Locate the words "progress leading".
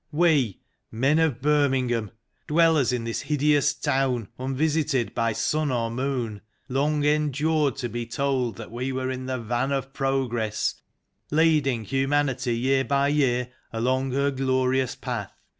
9.93-11.83